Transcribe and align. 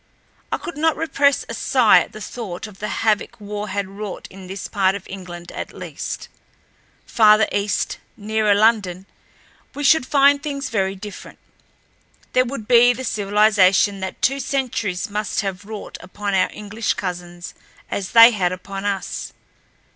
I 0.51 0.57
could 0.57 0.77
not 0.79 0.97
repress 0.97 1.45
a 1.47 1.53
sigh 1.53 1.99
at 1.99 2.11
the 2.11 2.19
thought 2.21 2.65
of 2.65 2.79
the 2.79 2.87
havoc 3.05 3.39
war 3.39 3.67
had 3.69 3.87
wrought 3.87 4.27
in 4.31 4.47
this 4.47 4.67
part 4.67 4.95
of 4.95 5.05
England, 5.07 5.51
at 5.51 5.73
least. 5.77 6.27
Farther 7.05 7.47
east, 7.51 7.99
nearer 8.17 8.55
London, 8.55 9.05
we 9.75 9.83
should 9.83 10.07
find 10.07 10.41
things 10.41 10.71
very 10.71 10.95
different. 10.95 11.37
There 12.33 12.45
would 12.45 12.67
be 12.67 12.93
the 12.93 13.03
civilization 13.03 13.99
that 13.99 14.23
two 14.23 14.39
centuries 14.39 15.07
must 15.07 15.41
have 15.41 15.65
wrought 15.65 15.99
upon 16.01 16.33
our 16.33 16.49
English 16.51 16.95
cousins 16.95 17.53
as 17.91 18.09
they 18.13 18.31
had 18.31 18.51
upon 18.51 18.85
us. 18.85 19.33